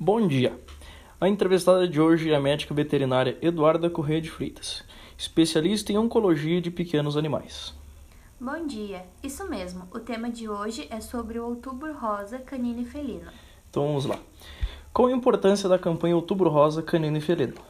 Bom 0.00 0.28
dia. 0.28 0.56
A 1.20 1.28
entrevistada 1.28 1.88
de 1.88 2.00
hoje 2.00 2.30
é 2.30 2.36
a 2.36 2.40
médica 2.40 2.72
veterinária 2.72 3.36
Eduarda 3.42 3.90
Corrêa 3.90 4.20
de 4.20 4.30
Freitas, 4.30 4.84
especialista 5.16 5.90
em 5.90 5.98
oncologia 5.98 6.60
de 6.60 6.70
pequenos 6.70 7.16
animais. 7.16 7.74
Bom 8.38 8.64
dia, 8.64 9.04
isso 9.24 9.48
mesmo. 9.48 9.88
O 9.90 9.98
tema 9.98 10.30
de 10.30 10.48
hoje 10.48 10.86
é 10.88 11.00
sobre 11.00 11.40
o 11.40 11.44
Outubro 11.44 11.92
Rosa 11.94 12.38
Canino 12.38 12.80
e 12.80 12.84
Felino. 12.84 13.28
Então 13.68 13.88
vamos 13.88 14.04
lá. 14.04 14.20
Qual 14.92 15.08
a 15.08 15.12
importância 15.12 15.68
da 15.68 15.80
campanha 15.80 16.14
Outubro 16.14 16.48
Rosa 16.48 16.80
Canino 16.80 17.16
e 17.16 17.20
Felino? 17.20 17.60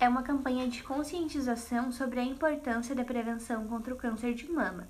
É 0.00 0.08
uma 0.08 0.22
campanha 0.22 0.66
de 0.68 0.82
conscientização 0.82 1.92
sobre 1.92 2.18
a 2.18 2.24
importância 2.24 2.94
da 2.94 3.04
prevenção 3.04 3.66
contra 3.66 3.92
o 3.92 3.96
câncer 3.98 4.32
de 4.32 4.50
mama. 4.50 4.88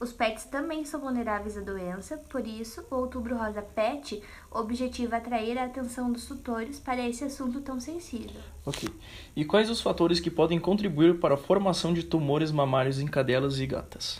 Os 0.00 0.14
pets 0.14 0.44
também 0.44 0.82
são 0.82 0.98
vulneráveis 0.98 1.58
à 1.58 1.60
doença, 1.60 2.16
por 2.30 2.46
isso, 2.46 2.82
o 2.90 2.94
Outubro 2.94 3.36
Rosa 3.36 3.60
Pet 3.60 4.22
objetiva 4.50 5.18
atrair 5.18 5.58
a 5.58 5.66
atenção 5.66 6.10
dos 6.10 6.24
tutores 6.24 6.80
para 6.80 7.06
esse 7.06 7.22
assunto 7.22 7.60
tão 7.60 7.78
sensível. 7.78 8.40
Ok. 8.64 8.88
E 9.36 9.44
quais 9.44 9.68
os 9.68 9.82
fatores 9.82 10.18
que 10.18 10.30
podem 10.30 10.58
contribuir 10.58 11.20
para 11.20 11.34
a 11.34 11.36
formação 11.36 11.92
de 11.92 12.02
tumores 12.02 12.50
mamários 12.50 12.98
em 12.98 13.06
cadelas 13.06 13.60
e 13.60 13.66
gatas? 13.66 14.18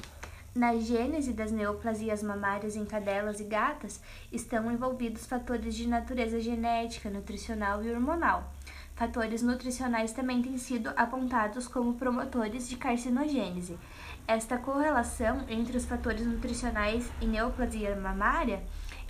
Na 0.55 0.77
gênese 0.77 1.33
das 1.33 1.51
neoplasias 1.51 2.23
mamárias 2.23 2.77
em 2.77 2.85
cadelas 2.85 3.41
e 3.41 3.45
gatas 3.45 4.03
estão 4.31 4.71
envolvidos 4.71 5.25
fatores 5.25 5.75
de 5.75 5.89
natureza 5.89 6.41
genética, 6.41 7.09
nutricional 7.09 7.83
e 7.83 7.91
hormonal. 7.91 8.53
Fatores 8.97 9.41
nutricionais 9.41 10.13
também 10.13 10.43
têm 10.43 10.59
sido 10.59 10.91
apontados 10.95 11.67
como 11.67 11.95
promotores 11.95 12.69
de 12.69 12.77
carcinogênese. 12.77 13.79
Esta 14.27 14.59
correlação 14.59 15.45
entre 15.49 15.77
os 15.77 15.85
fatores 15.85 16.27
nutricionais 16.27 17.11
e 17.21 17.27
neoplasia 17.27 17.97
mamária 17.97 18.63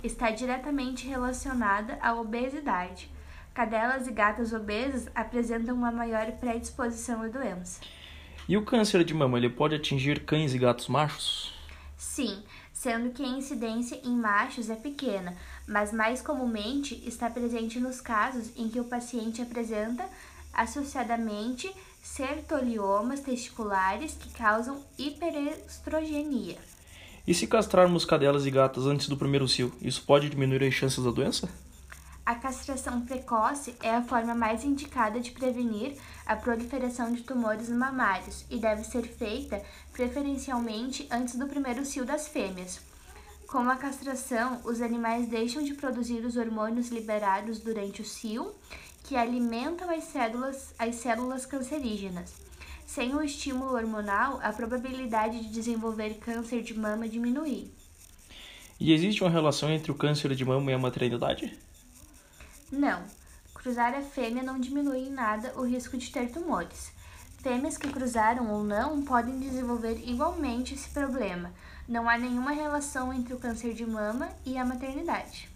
está 0.03 0.31
diretamente 0.31 1.07
relacionada 1.07 1.97
à 2.01 2.13
obesidade. 2.13 3.09
Cadelas 3.53 4.07
e 4.07 4.11
gatas 4.11 4.53
obesas 4.53 5.09
apresentam 5.13 5.75
uma 5.75 5.91
maior 5.91 6.31
predisposição 6.33 7.21
à 7.21 7.27
doença. 7.27 7.81
E 8.47 8.57
o 8.57 8.65
câncer 8.65 9.03
de 9.03 9.13
mama, 9.13 9.37
ele 9.37 9.49
pode 9.49 9.75
atingir 9.75 10.25
cães 10.25 10.53
e 10.53 10.57
gatos 10.57 10.87
machos? 10.87 11.53
Sim, 11.95 12.43
sendo 12.73 13.11
que 13.11 13.23
a 13.23 13.27
incidência 13.27 13.99
em 14.03 14.15
machos 14.15 14.69
é 14.69 14.75
pequena, 14.75 15.37
mas 15.67 15.93
mais 15.93 16.21
comumente 16.21 16.95
está 17.07 17.29
presente 17.29 17.79
nos 17.79 18.01
casos 18.01 18.51
em 18.57 18.69
que 18.69 18.79
o 18.79 18.85
paciente 18.85 19.41
apresenta 19.41 20.09
associadamente 20.51 21.71
sertoliomas 22.01 23.19
testiculares 23.19 24.13
que 24.13 24.29
causam 24.29 24.83
hiperestrogenia. 24.97 26.57
E 27.27 27.33
se 27.33 27.45
castrarmos 27.45 28.03
cadelas 28.03 28.45
e 28.45 28.51
gatas 28.51 28.85
antes 28.87 29.07
do 29.07 29.15
primeiro 29.15 29.47
cio, 29.47 29.71
isso 29.81 30.03
pode 30.03 30.29
diminuir 30.29 30.63
as 30.63 30.73
chances 30.73 31.03
da 31.03 31.11
doença? 31.11 31.47
A 32.25 32.35
castração 32.35 33.01
precoce 33.01 33.75
é 33.81 33.91
a 33.91 34.03
forma 34.03 34.33
mais 34.33 34.63
indicada 34.63 35.19
de 35.19 35.31
prevenir 35.31 35.97
a 36.25 36.35
proliferação 36.35 37.11
de 37.11 37.23
tumores 37.23 37.69
mamários 37.69 38.45
e 38.49 38.57
deve 38.57 38.83
ser 38.83 39.03
feita 39.03 39.61
preferencialmente 39.91 41.07
antes 41.11 41.35
do 41.35 41.47
primeiro 41.47 41.83
cio 41.85 42.05
das 42.05 42.27
fêmeas. 42.27 42.79
Com 43.47 43.69
a 43.69 43.75
castração, 43.75 44.61
os 44.63 44.81
animais 44.81 45.27
deixam 45.27 45.61
de 45.61 45.73
produzir 45.73 46.23
os 46.23 46.37
hormônios 46.37 46.89
liberados 46.89 47.59
durante 47.59 48.01
o 48.01 48.05
cio, 48.05 48.55
que 49.03 49.15
alimentam 49.15 49.89
as 49.89 50.05
células, 50.05 50.73
as 50.77 50.95
células 50.95 51.45
cancerígenas. 51.45 52.33
Sem 52.85 53.15
o 53.15 53.23
estímulo 53.23 53.73
hormonal, 53.73 54.39
a 54.43 54.51
probabilidade 54.51 55.41
de 55.41 55.49
desenvolver 55.49 56.15
câncer 56.15 56.61
de 56.61 56.77
mama 56.77 57.07
diminui. 57.07 57.71
E 58.79 58.91
existe 58.93 59.23
uma 59.23 59.29
relação 59.29 59.69
entre 59.69 59.91
o 59.91 59.95
câncer 59.95 60.33
de 60.35 60.43
mama 60.43 60.71
e 60.71 60.73
a 60.73 60.77
maternidade? 60.77 61.57
Não. 62.71 63.03
Cruzar 63.53 63.93
a 63.93 64.01
fêmea 64.01 64.41
não 64.41 64.59
diminui 64.59 65.07
em 65.07 65.11
nada 65.11 65.53
o 65.55 65.63
risco 65.63 65.97
de 65.97 66.11
ter 66.11 66.31
tumores. 66.31 66.91
Fêmeas 67.43 67.77
que 67.77 67.87
cruzaram 67.87 68.51
ou 68.51 68.63
não 68.63 69.03
podem 69.03 69.39
desenvolver 69.39 70.01
igualmente 70.07 70.73
esse 70.73 70.89
problema. 70.89 71.51
Não 71.87 72.09
há 72.09 72.17
nenhuma 72.17 72.51
relação 72.51 73.13
entre 73.13 73.33
o 73.33 73.39
câncer 73.39 73.73
de 73.73 73.85
mama 73.85 74.29
e 74.45 74.57
a 74.57 74.65
maternidade. 74.65 75.47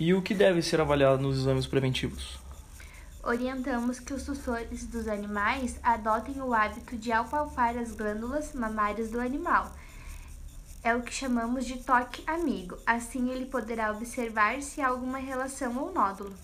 E 0.00 0.12
o 0.14 0.22
que 0.22 0.34
deve 0.34 0.62
ser 0.62 0.80
avaliado 0.80 1.22
nos 1.22 1.38
exames 1.38 1.66
preventivos? 1.66 2.41
Orientamos 3.24 4.00
que 4.00 4.12
os 4.12 4.24
tutores 4.24 4.84
dos 4.86 5.06
animais 5.06 5.78
adotem 5.80 6.42
o 6.42 6.52
hábito 6.52 6.96
de 6.96 7.12
apalpar 7.12 7.78
as 7.78 7.92
glândulas 7.92 8.52
mamárias 8.52 9.10
do 9.10 9.20
animal. 9.20 9.70
É 10.82 10.96
o 10.96 11.02
que 11.02 11.14
chamamos 11.14 11.64
de 11.64 11.78
toque 11.84 12.24
amigo. 12.26 12.76
Assim 12.84 13.30
ele 13.30 13.46
poderá 13.46 13.92
observar 13.92 14.60
se 14.60 14.80
há 14.80 14.88
alguma 14.88 15.18
relação 15.18 15.78
ou 15.78 15.92
nódulo. 15.92 16.34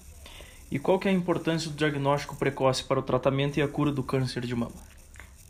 E 0.71 0.79
qual 0.79 1.01
que 1.01 1.09
é 1.09 1.11
a 1.11 1.15
importância 1.15 1.69
do 1.69 1.77
diagnóstico 1.77 2.37
precoce 2.37 2.85
para 2.85 3.01
o 3.01 3.03
tratamento 3.03 3.57
e 3.57 3.63
a 3.63 3.67
cura 3.67 3.91
do 3.91 4.05
câncer 4.05 4.47
de 4.47 4.55
mama? 4.55 4.77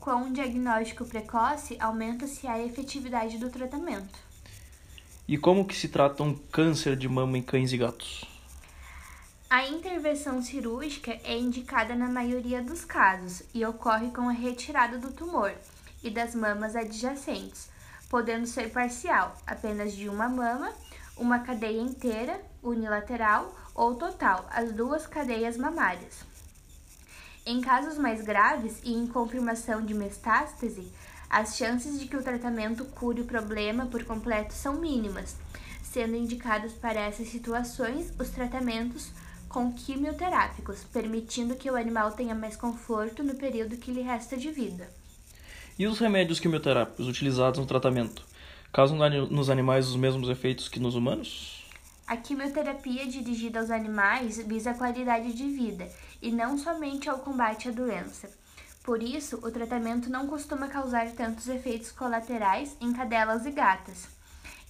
Com 0.01 0.13
um 0.13 0.33
diagnóstico 0.33 1.05
precoce, 1.05 1.77
aumenta-se 1.79 2.47
a 2.47 2.59
efetividade 2.59 3.37
do 3.37 3.51
tratamento. 3.51 4.19
E 5.27 5.37
como 5.37 5.67
que 5.67 5.77
se 5.77 5.89
trata 5.89 6.23
um 6.23 6.35
câncer 6.35 6.97
de 6.97 7.07
mama 7.07 7.37
em 7.37 7.43
cães 7.43 7.71
e 7.71 7.77
gatos? 7.77 8.38
A 9.51 9.67
intervenção 9.67 10.43
cirúrgica 10.43 11.19
é 11.25 11.35
indicada 11.35 11.95
na 11.95 12.07
maioria 12.07 12.61
dos 12.61 12.85
casos 12.85 13.43
e 13.55 13.65
ocorre 13.65 14.11
com 14.11 14.29
a 14.29 14.33
retirada 14.33 14.99
do 14.99 15.11
tumor 15.11 15.55
e 16.03 16.11
das 16.11 16.35
mamas 16.35 16.77
adjacentes, 16.77 17.71
podendo 18.11 18.47
ser 18.47 18.71
parcial, 18.71 19.35
apenas 19.47 19.95
de 19.95 20.07
uma 20.07 20.29
mama, 20.29 20.71
uma 21.17 21.39
cadeia 21.39 21.81
inteira, 21.81 22.39
unilateral 22.63 23.57
ou 23.75 23.95
total, 23.95 24.47
as 24.51 24.71
duas 24.71 25.07
cadeias 25.07 25.57
mamárias. 25.57 26.27
Em 27.47 27.63
casos 27.63 27.97
mais 27.97 28.21
graves 28.21 28.83
e 28.85 28.93
em 28.93 29.07
confirmação 29.07 29.81
de 29.81 29.95
metástase, 29.95 30.93
as 31.31 31.57
chances 31.57 31.99
de 31.99 32.07
que 32.07 32.19
o 32.19 32.23
tratamento 32.23 32.85
cure 32.85 33.23
o 33.23 33.27
problema 33.27 33.87
por 33.87 34.05
completo 34.05 34.53
são 34.53 34.75
mínimas, 34.75 35.37
sendo 35.83 36.17
indicados 36.17 36.75
para 36.75 37.01
essas 37.01 37.29
situações 37.29 38.13
os 38.21 38.29
tratamentos 38.29 39.11
com 39.49 39.73
quimioterápicos, 39.73 40.85
permitindo 40.85 41.57
que 41.57 41.71
o 41.71 41.77
animal 41.77 42.13
tenha 42.13 42.35
mais 42.35 42.57
conforto 42.57 43.23
no 43.23 43.35
período 43.35 43.77
que 43.77 43.91
lhe 43.91 44.03
resta 44.03 44.37
de 44.37 44.51
vida. 44.51 44.89
E 45.79 45.87
os 45.87 45.99
remédios 45.99 46.41
quimioterápicos 46.41 47.07
utilizados 47.07 47.59
no 47.59 47.67
tratamento 47.67 48.25
causam 48.73 48.99
nos 49.31 49.49
animais 49.49 49.89
os 49.89 49.97
mesmos 49.97 50.29
efeitos 50.29 50.69
que 50.69 50.81
nos 50.81 50.95
humanos? 50.95 51.65
A 52.07 52.17
quimioterapia 52.17 53.07
dirigida 53.07 53.61
aos 53.61 53.71
animais 53.71 54.39
visa 54.39 54.71
a 54.71 54.75
qualidade 54.75 55.33
de 55.33 55.49
vida 55.49 55.89
e 56.21 56.31
não 56.33 56.59
somente 56.59 57.09
ao 57.09 57.19
combate 57.19 57.69
à 57.69 57.73
doença. 57.73 58.31
Por 58.83 59.03
isso, 59.03 59.37
o 59.43 59.51
tratamento 59.51 60.09
não 60.09 60.27
costuma 60.27 60.69
causar 60.69 61.11
tantos 61.13 61.49
efeitos 61.49 61.93
colaterais 61.93 62.77
em 62.81 62.93
cadelas 62.93 63.45
e 63.45 63.51
gatas. 63.51 64.18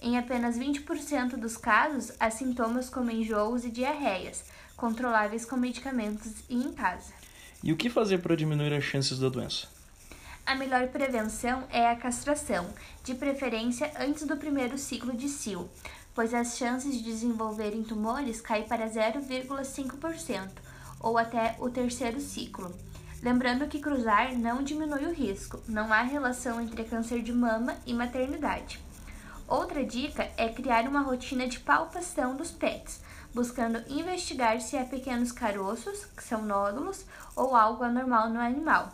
Em 0.01 0.17
apenas 0.17 0.57
20% 0.57 1.35
dos 1.35 1.57
casos, 1.57 2.11
há 2.19 2.29
sintomas 2.29 2.89
como 2.89 3.11
enjoos 3.11 3.65
e 3.65 3.69
diarreias, 3.69 4.45
controláveis 4.77 5.43
com 5.43 5.57
medicamentos 5.57 6.35
e 6.49 6.55
em 6.55 6.71
casa. 6.71 7.11
E 7.61 7.73
o 7.73 7.77
que 7.77 7.89
fazer 7.89 8.19
para 8.19 8.35
diminuir 8.35 8.73
as 8.73 8.83
chances 8.83 9.19
da 9.19 9.27
doença? 9.27 9.67
A 10.45 10.55
melhor 10.55 10.87
prevenção 10.87 11.65
é 11.69 11.87
a 11.87 11.95
castração, 11.95 12.73
de 13.03 13.13
preferência 13.13 13.91
antes 13.99 14.25
do 14.25 14.37
primeiro 14.37 14.77
ciclo 14.77 15.15
de 15.15 15.27
cio, 15.27 15.69
pois 16.15 16.33
as 16.33 16.57
chances 16.57 16.97
de 16.97 17.03
desenvolverem 17.03 17.83
tumores 17.83 18.39
caem 18.39 18.63
para 18.63 18.89
0,5% 18.89 20.49
ou 21.01 21.17
até 21.17 21.55
o 21.59 21.69
terceiro 21.69 22.19
ciclo. 22.21 22.73
Lembrando 23.21 23.67
que 23.67 23.79
cruzar 23.79 24.33
não 24.33 24.63
diminui 24.63 25.05
o 25.05 25.13
risco, 25.13 25.61
não 25.67 25.91
há 25.91 26.01
relação 26.01 26.61
entre 26.61 26.85
câncer 26.85 27.21
de 27.21 27.33
mama 27.33 27.75
e 27.85 27.93
maternidade. 27.93 28.79
Outra 29.49 29.83
dica 29.83 30.29
é 30.37 30.47
criar 30.47 30.87
uma 30.87 31.01
rotina 31.01 31.47
de 31.47 31.59
palpação 31.59 32.35
dos 32.35 32.51
pets, 32.51 33.01
buscando 33.33 33.83
investigar 33.91 34.61
se 34.61 34.77
há 34.77 34.85
pequenos 34.85 35.31
caroços, 35.31 36.05
que 36.05 36.23
são 36.23 36.43
nódulos, 36.45 37.03
ou 37.35 37.55
algo 37.55 37.83
anormal 37.83 38.29
no 38.29 38.39
animal. 38.39 38.91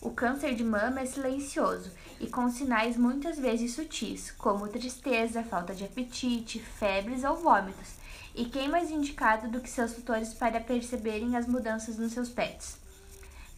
O 0.00 0.10
câncer 0.10 0.56
de 0.56 0.64
mama 0.64 1.00
é 1.00 1.06
silencioso 1.06 1.92
e 2.18 2.26
com 2.26 2.50
sinais 2.50 2.96
muitas 2.96 3.38
vezes 3.38 3.74
sutis, 3.74 4.32
como 4.32 4.66
tristeza, 4.66 5.44
falta 5.44 5.72
de 5.72 5.84
apetite, 5.84 6.58
febres 6.58 7.22
ou 7.22 7.36
vômitos. 7.36 7.94
E 8.34 8.46
quem 8.46 8.68
mais 8.68 8.90
indicado 8.90 9.48
do 9.48 9.60
que 9.60 9.70
seus 9.70 9.92
tutores 9.92 10.34
para 10.34 10.60
perceberem 10.60 11.36
as 11.36 11.46
mudanças 11.46 11.96
nos 11.98 12.12
seus 12.12 12.28
pets? 12.28 12.76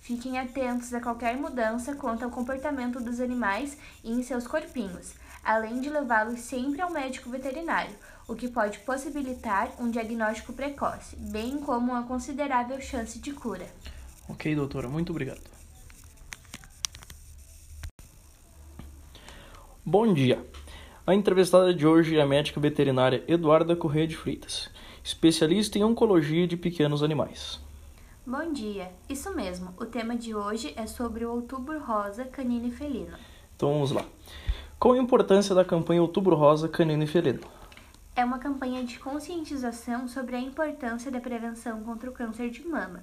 Fiquem 0.03 0.39
atentos 0.39 0.93
a 0.93 1.01
qualquer 1.01 1.37
mudança 1.39 1.97
quanto 1.97 2.25
ao 2.25 2.31
comportamento 2.31 3.01
dos 3.01 3.21
animais 3.21 3.77
e 4.05 4.13
em 4.13 4.23
seus 4.23 4.47
corpinhos, 4.47 5.15
além 5.47 5.81
de 5.81 5.89
levá-los 5.89 6.41
sempre 6.41 6.83
ao 6.83 6.91
médico 6.91 7.31
veterinário, 7.31 7.95
o 8.27 8.35
que 8.35 8.49
pode 8.49 8.81
possibilitar 8.81 9.71
um 9.79 9.89
diagnóstico 9.89 10.53
precoce, 10.53 11.15
bem 11.15 11.59
como 11.59 11.93
uma 11.93 12.03
considerável 12.03 12.81
chance 12.81 13.21
de 13.21 13.33
cura. 13.33 13.67
Ok, 14.29 14.55
doutora, 14.57 14.89
muito 14.89 15.11
obrigado. 15.11 15.41
Bom 19.85 20.13
dia. 20.13 20.45
A 21.07 21.15
entrevistada 21.15 21.73
de 21.73 21.87
hoje 21.87 22.17
é 22.17 22.21
a 22.21 22.27
médica 22.27 22.59
veterinária 22.59 23.23
Eduarda 23.29 23.77
Corrêa 23.77 24.09
de 24.09 24.17
Freitas, 24.17 24.69
especialista 25.05 25.79
em 25.79 25.85
oncologia 25.85 26.49
de 26.49 26.57
pequenos 26.57 27.05
animais. 27.05 27.61
Bom 28.27 28.53
dia, 28.53 28.91
isso 29.09 29.33
mesmo. 29.33 29.73
O 29.77 29.87
tema 29.87 30.17
de 30.17 30.35
hoje 30.35 30.75
é 30.75 30.89
sobre 30.89 31.25
o 31.25 31.31
Outubro 31.31 31.79
Rosa 31.79 32.25
Canino 32.25 32.67
e 32.67 32.73
Felino. 32.73 33.17
Então 33.55 33.73
vamos 33.73 33.93
lá. 33.93 34.05
Qual 34.79 34.93
a 34.93 34.99
importância 34.99 35.55
da 35.55 35.65
campanha 35.65 36.03
Outubro 36.03 36.37
Rosa 36.37 36.69
Canino 36.69 37.03
e 37.03 37.07
Felino? 37.07 37.41
É 38.15 38.23
uma 38.23 38.39
campanha 38.39 38.85
de 38.85 38.99
conscientização 38.99 40.07
sobre 40.07 40.37
a 40.37 40.41
importância 40.41 41.11
da 41.11 41.19
prevenção 41.19 41.83
contra 41.83 42.11
o 42.11 42.13
câncer 42.13 42.51
de 42.51 42.63
mama. 42.67 43.03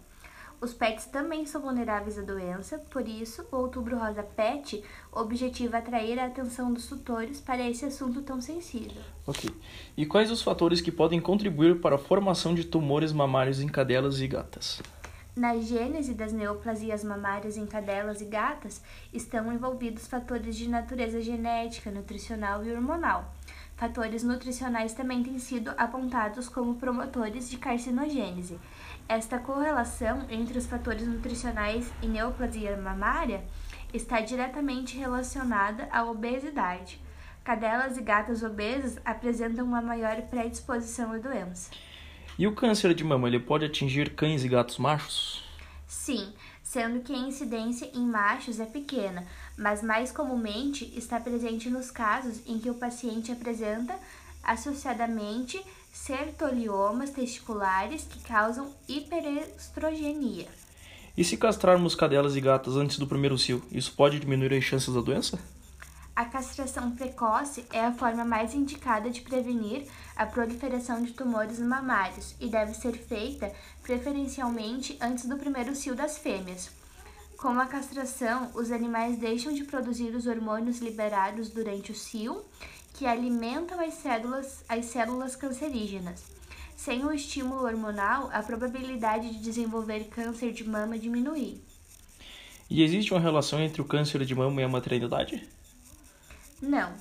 Os 0.62 0.72
pets 0.72 1.06
também 1.08 1.48
são 1.48 1.62
vulneráveis 1.62 2.18
à 2.20 2.22
doença, 2.22 2.78
por 2.92 3.08
isso, 3.08 3.44
o 3.52 3.56
Outubro 3.58 3.98
Rosa 3.98 4.22
Pet 4.22 4.84
objetiva 5.12 5.78
atrair 5.78 6.20
a 6.20 6.28
atenção 6.28 6.72
dos 6.72 6.86
tutores 6.86 7.42
para 7.42 7.68
esse 7.68 7.84
assunto 7.86 8.22
tão 8.22 8.40
sensível. 8.40 9.02
Ok. 9.26 9.50
E 9.98 10.06
quais 10.06 10.30
os 10.30 10.44
fatores 10.44 10.80
que 10.80 10.92
podem 10.92 11.20
contribuir 11.20 11.82
para 11.82 11.96
a 11.96 12.00
formação 12.00 12.54
de 12.54 12.66
tumores 12.66 13.12
mamários 13.12 13.60
em 13.60 13.68
cadelas 13.68 14.22
e 14.22 14.28
gatas? 14.28 14.80
Na 15.36 15.58
gênese 15.58 16.14
das 16.14 16.32
neoplasias 16.32 17.04
mamárias 17.04 17.58
em 17.58 17.66
cadelas 17.66 18.22
e 18.22 18.26
gatas 18.26 18.84
estão 19.12 19.52
envolvidos 19.52 20.06
fatores 20.06 20.56
de 20.56 20.70
natureza 20.70 21.20
genética, 21.22 21.90
nutricional 21.90 22.64
e 22.64 22.72
hormonal. 22.72 23.34
Fatores 23.76 24.22
nutricionais 24.22 24.94
também 24.94 25.24
têm 25.24 25.40
sido 25.40 25.74
apontados 25.76 26.48
como 26.48 26.76
promotores 26.76 27.50
de 27.50 27.58
carcinogênese. 27.58 28.60
Esta 29.10 29.40
correlação 29.40 30.24
entre 30.30 30.56
os 30.56 30.68
fatores 30.68 31.08
nutricionais 31.08 31.92
e 32.04 32.08
neoplasia 32.08 32.78
mamária 32.78 33.44
está 33.92 34.22
diretamente 34.22 35.00
relacionada 35.00 35.88
à 35.92 36.06
obesidade. 36.06 37.02
Cadelas 37.44 37.98
e 37.98 38.02
gatas 38.04 38.44
obesas 38.44 39.00
apresentam 39.04 39.66
uma 39.66 39.82
maior 39.82 40.22
predisposição 40.30 41.12
à 41.12 41.18
doença. 41.18 41.72
E 42.38 42.48
o 42.48 42.56
câncer 42.56 42.94
de 42.94 43.04
mama, 43.04 43.28
ele 43.28 43.40
pode 43.40 43.66
atingir 43.66 44.16
cães 44.16 44.44
e 44.44 44.48
gatos 44.48 44.78
machos? 44.80 45.44
Sim, 45.88 46.34
sendo 46.64 47.02
que 47.02 47.14
a 47.14 47.18
incidência 47.18 47.90
em 47.94 48.06
machos 48.06 48.60
é 48.60 48.66
pequena, 48.66 49.28
mas 49.56 49.84
mais 49.84 50.12
comumente 50.12 50.92
está 50.98 51.20
presente 51.20 51.70
nos 51.70 51.92
casos 51.92 52.42
em 52.48 52.58
que 52.58 52.70
o 52.70 52.76
paciente 52.76 53.32
apresenta 53.32 53.96
associadamente 54.44 55.64
sertoliomas 55.94 57.12
testiculares 57.12 58.08
que 58.10 58.20
causam 58.24 58.74
hiperestrogenia. 58.88 60.48
E 61.16 61.24
se 61.24 61.38
castrarmos 61.38 61.94
cadelas 61.94 62.36
e 62.36 62.42
gatas 62.42 62.76
antes 62.76 62.98
do 62.98 63.06
primeiro 63.06 63.38
cio, 63.38 63.64
isso 63.72 63.94
pode 63.96 64.20
diminuir 64.20 64.56
as 64.56 64.64
chances 64.64 64.92
da 64.92 65.02
doença? 65.02 65.40
A 66.16 66.26
castração 66.26 66.92
precoce 66.92 67.66
é 67.74 67.80
a 67.80 67.92
forma 67.92 68.24
mais 68.24 68.54
indicada 68.54 69.10
de 69.10 69.22
prevenir 69.22 69.88
a 70.16 70.28
proliferação 70.28 71.02
de 71.02 71.12
tumores 71.12 71.58
mamários 71.58 72.36
e 72.40 72.48
deve 72.48 72.76
ser 72.76 72.94
feita 72.94 73.52
preferencialmente 73.82 74.96
antes 75.02 75.26
do 75.26 75.38
primeiro 75.38 75.76
cio 75.76 75.96
das 75.96 76.20
fêmeas. 76.20 76.70
Com 77.36 77.60
a 77.60 77.66
castração, 77.66 78.52
os 78.54 78.72
animais 78.72 79.18
deixam 79.18 79.52
de 79.54 79.64
produzir 79.64 80.16
os 80.16 80.28
hormônios 80.28 80.78
liberados 80.78 81.50
durante 81.50 81.92
o 81.92 81.96
cio, 81.96 82.46
que 82.94 83.08
alimentam 83.08 83.80
as 83.80 83.96
células, 83.96 84.64
as 84.70 84.86
células 84.86 85.36
cancerígenas. 85.36 86.24
Sem 86.76 87.04
o 87.04 87.12
estímulo 87.12 87.66
hormonal, 87.66 88.30
a 88.32 88.44
probabilidade 88.44 89.32
de 89.32 89.40
desenvolver 89.40 90.04
câncer 90.06 90.52
de 90.52 90.64
mama 90.64 90.96
diminui. 90.96 91.60
E 92.70 92.84
existe 92.84 93.14
uma 93.14 93.20
relação 93.20 93.60
entre 93.60 93.82
o 93.82 93.86
câncer 93.86 94.24
de 94.24 94.36
mama 94.36 94.62
e 94.62 94.64
a 94.64 94.70
maternidade? 94.70 95.48
Não, 96.64 96.94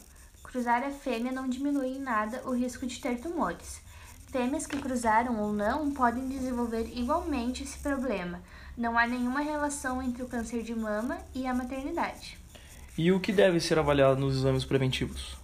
cruzar 0.43 0.82
a 0.82 0.91
fêmea 0.91 1.31
não 1.31 1.49
diminui 1.49 1.91
em 1.91 2.00
nada 2.00 2.43
o 2.44 2.50
risco 2.50 2.85
de 2.85 3.00
ter 3.00 3.20
tumores. 3.20 3.81
Fêmeas 4.26 4.67
que 4.67 4.76
cruzaram 4.76 5.38
ou 5.41 5.53
não 5.53 5.93
podem 5.93 6.26
desenvolver 6.29 6.91
igualmente 6.93 7.62
esse 7.62 7.79
problema. 7.79 8.41
Não 8.76 8.99
há 8.99 9.06
nenhuma 9.06 9.41
relação 9.41 10.03
entre 10.03 10.20
o 10.20 10.26
câncer 10.26 10.64
de 10.64 10.75
mama 10.75 11.17
e 11.32 11.47
a 11.47 11.55
maternidade. 11.55 12.37
E 12.99 13.12
o 13.12 13.20
que 13.20 13.32
deve 13.32 13.61
ser 13.61 13.79
avaliado 13.79 14.20
nos 14.20 14.37
exames 14.37 14.64
preventivos? 14.64 15.37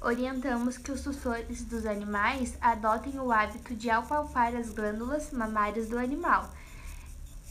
Orientamos 0.00 0.78
que 0.78 0.92
os 0.92 1.02
tutores 1.02 1.64
dos 1.64 1.84
animais 1.84 2.56
adotem 2.60 3.18
o 3.18 3.32
hábito 3.32 3.74
de 3.74 3.90
apalpar 3.90 4.54
as 4.54 4.70
glândulas 4.70 5.32
mamárias 5.32 5.88
do 5.88 5.98
animal. 5.98 6.48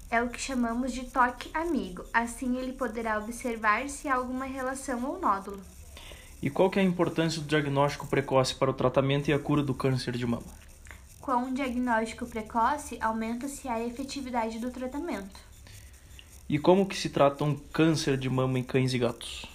É 0.09 0.23
o 0.23 0.29
que 0.29 0.39
chamamos 0.39 0.93
de 0.93 1.11
toque 1.11 1.51
amigo. 1.53 2.05
Assim 2.13 2.57
ele 2.57 2.71
poderá 2.71 3.19
observar 3.19 3.89
se 3.89 4.07
há 4.07 4.15
alguma 4.15 4.45
relação 4.45 5.03
ou 5.03 5.19
nódulo. 5.19 5.61
E 6.41 6.49
qual 6.49 6.71
que 6.71 6.79
é 6.79 6.81
a 6.81 6.85
importância 6.85 7.39
do 7.39 7.47
diagnóstico 7.47 8.07
precoce 8.07 8.55
para 8.55 8.71
o 8.71 8.73
tratamento 8.73 9.29
e 9.29 9.33
a 9.33 9.37
cura 9.37 9.61
do 9.61 9.75
câncer 9.75 10.17
de 10.17 10.25
mama? 10.25 10.47
Com 11.19 11.33
um 11.33 11.53
diagnóstico 11.53 12.25
precoce, 12.25 12.97
aumenta-se 12.99 13.67
a 13.67 13.79
efetividade 13.79 14.57
do 14.57 14.71
tratamento. 14.71 15.39
E 16.49 16.57
como 16.57 16.87
que 16.87 16.97
se 16.97 17.09
trata 17.09 17.43
um 17.43 17.55
câncer 17.55 18.17
de 18.17 18.27
mama 18.27 18.57
em 18.57 18.63
cães 18.63 18.91
e 18.91 18.97
gatos? 18.97 19.45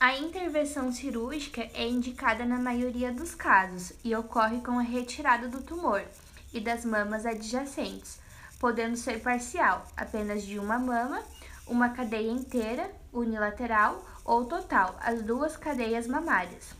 A 0.00 0.16
intervenção 0.18 0.90
cirúrgica 0.90 1.68
é 1.72 1.86
indicada 1.86 2.44
na 2.44 2.58
maioria 2.58 3.12
dos 3.12 3.34
casos 3.34 3.92
e 4.02 4.12
ocorre 4.16 4.60
com 4.60 4.76
a 4.76 4.82
retirada 4.82 5.46
do 5.46 5.62
tumor 5.62 6.02
e 6.52 6.58
das 6.58 6.84
mamas 6.84 7.24
adjacentes, 7.24 8.18
podendo 8.58 8.96
ser 8.96 9.20
parcial, 9.20 9.86
apenas 9.96 10.42
de 10.42 10.58
uma 10.58 10.78
mama, 10.80 11.22
uma 11.66 11.90
cadeia 11.90 12.30
inteira, 12.30 12.90
unilateral 13.12 14.04
ou 14.24 14.44
total, 14.44 14.96
as 15.00 15.22
duas 15.22 15.56
cadeias 15.56 16.06
mamárias. 16.06 16.74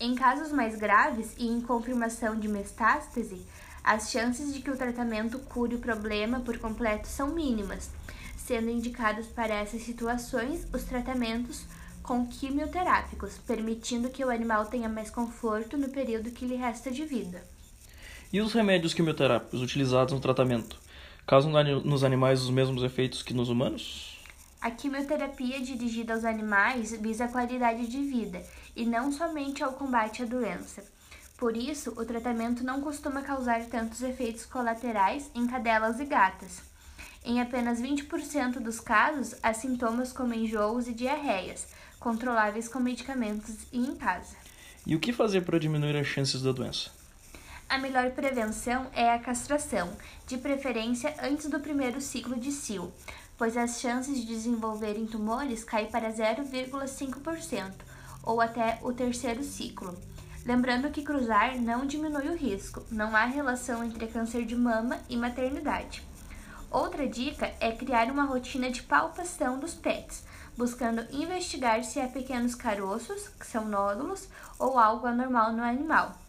Em 0.00 0.14
casos 0.14 0.50
mais 0.50 0.76
graves 0.76 1.34
e 1.38 1.46
em 1.46 1.60
confirmação 1.60 2.38
de 2.38 2.48
metástase, 2.48 3.46
as 3.82 4.10
chances 4.10 4.52
de 4.52 4.60
que 4.60 4.70
o 4.70 4.76
tratamento 4.76 5.38
cure 5.38 5.76
o 5.76 5.80
problema 5.80 6.40
por 6.40 6.58
completo 6.58 7.06
são 7.06 7.28
mínimas, 7.28 7.90
sendo 8.36 8.70
indicados 8.70 9.26
para 9.26 9.54
essas 9.54 9.82
situações 9.82 10.66
os 10.72 10.84
tratamentos 10.84 11.64
com 12.02 12.26
quimioterápicos, 12.26 13.38
permitindo 13.46 14.10
que 14.10 14.24
o 14.24 14.30
animal 14.30 14.66
tenha 14.66 14.88
mais 14.88 15.10
conforto 15.10 15.76
no 15.76 15.88
período 15.88 16.30
que 16.30 16.46
lhe 16.46 16.56
resta 16.56 16.90
de 16.90 17.04
vida. 17.04 17.42
E 18.32 18.40
os 18.40 18.52
remédios 18.52 18.92
quimioterápicos 18.92 19.62
utilizados 19.62 20.12
no 20.12 20.20
tratamento 20.20 20.78
causam 21.26 21.52
nos 21.82 22.04
animais 22.04 22.42
os 22.42 22.50
mesmos 22.50 22.82
efeitos 22.82 23.22
que 23.22 23.32
nos 23.32 23.48
humanos? 23.48 24.13
A 24.64 24.70
quimioterapia 24.70 25.60
dirigida 25.60 26.14
aos 26.14 26.24
animais 26.24 26.92
visa 26.92 27.26
a 27.26 27.28
qualidade 27.28 27.86
de 27.86 28.02
vida 28.02 28.42
e 28.74 28.86
não 28.86 29.12
somente 29.12 29.62
ao 29.62 29.74
combate 29.74 30.22
à 30.22 30.24
doença. 30.24 30.82
Por 31.36 31.54
isso, 31.54 31.90
o 31.98 32.04
tratamento 32.06 32.64
não 32.64 32.80
costuma 32.80 33.20
causar 33.20 33.62
tantos 33.66 34.00
efeitos 34.00 34.46
colaterais 34.46 35.30
em 35.34 35.46
cadelas 35.46 36.00
e 36.00 36.06
gatas. 36.06 36.62
Em 37.22 37.42
apenas 37.42 37.78
20% 37.78 38.58
dos 38.58 38.80
casos, 38.80 39.34
há 39.42 39.52
sintomas 39.52 40.14
como 40.14 40.32
enjoos 40.32 40.88
e 40.88 40.94
diarreias, 40.94 41.68
controláveis 42.00 42.66
com 42.66 42.80
medicamentos 42.80 43.66
e 43.70 43.78
em 43.78 43.94
casa. 43.94 44.34
E 44.86 44.96
o 44.96 44.98
que 44.98 45.12
fazer 45.12 45.42
para 45.42 45.58
diminuir 45.58 45.94
as 45.94 46.06
chances 46.06 46.40
da 46.40 46.52
doença? 46.52 46.90
A 47.68 47.78
melhor 47.78 48.10
prevenção 48.12 48.86
é 48.94 49.10
a 49.12 49.18
castração, 49.18 49.90
de 50.26 50.38
preferência 50.38 51.14
antes 51.22 51.50
do 51.50 51.60
primeiro 51.60 52.00
ciclo 52.00 52.38
de 52.38 52.52
cio, 52.52 52.92
pois 53.36 53.56
as 53.56 53.80
chances 53.80 54.18
de 54.18 54.26
desenvolverem 54.26 55.06
tumores 55.06 55.64
caem 55.64 55.90
para 55.90 56.12
0,5% 56.12 57.72
ou 58.22 58.40
até 58.40 58.78
o 58.82 58.92
terceiro 58.92 59.42
ciclo. 59.42 59.96
Lembrando 60.44 60.90
que 60.90 61.02
cruzar 61.02 61.58
não 61.58 61.86
diminui 61.86 62.28
o 62.28 62.36
risco, 62.36 62.82
não 62.90 63.16
há 63.16 63.24
relação 63.24 63.82
entre 63.82 64.06
câncer 64.06 64.44
de 64.44 64.54
mama 64.54 64.98
e 65.08 65.16
maternidade. 65.16 66.02
Outra 66.70 67.06
dica 67.08 67.54
é 67.60 67.72
criar 67.72 68.10
uma 68.10 68.24
rotina 68.24 68.70
de 68.70 68.82
palpação 68.82 69.58
dos 69.58 69.74
pets, 69.74 70.24
buscando 70.56 71.06
investigar 71.10 71.82
se 71.84 72.00
há 72.00 72.08
pequenos 72.08 72.54
caroços, 72.54 73.28
que 73.28 73.46
são 73.46 73.64
nódulos, 73.64 74.28
ou 74.58 74.78
algo 74.78 75.06
anormal 75.06 75.52
no 75.52 75.62
animal. 75.62 76.23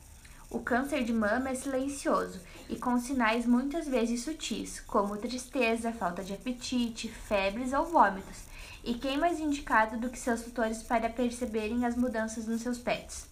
O 0.50 0.60
câncer 0.60 1.04
de 1.04 1.12
mama 1.12 1.50
é 1.50 1.56
silencioso 1.56 2.40
e 2.70 2.75
com 2.75 3.00
sinais 3.00 3.46
muitas 3.46 3.88
vezes 3.88 4.24
sutis, 4.24 4.80
como 4.80 5.18
tristeza, 5.18 5.92
falta 5.92 6.24
de 6.24 6.34
apetite, 6.34 7.10
febres 7.10 7.74
ou 7.74 7.86
vômitos. 7.86 8.44
E 8.84 8.94
quem 8.94 9.18
mais 9.18 9.40
indicado 9.40 9.98
do 9.98 10.10
que 10.10 10.20
seus 10.20 10.42
tutores 10.42 10.84
para 10.84 11.10
perceberem 11.10 11.86
as 11.86 11.96
mudanças 11.96 12.46
nos 12.46 12.62
seus 12.62 12.78
pets? 12.78 13.28